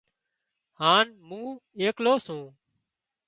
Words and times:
هانَ 0.79 1.07
مُون 1.27 1.47
ايڪلو 1.79 2.13
سُون 2.25 2.43